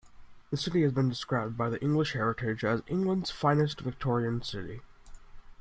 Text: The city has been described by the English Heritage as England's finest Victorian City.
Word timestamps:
The 0.49 0.57
city 0.57 0.81
has 0.81 0.91
been 0.93 1.09
described 1.09 1.55
by 1.55 1.69
the 1.69 1.79
English 1.79 2.13
Heritage 2.13 2.63
as 2.65 2.81
England's 2.87 3.29
finest 3.29 3.81
Victorian 3.81 4.41
City. 4.41 4.81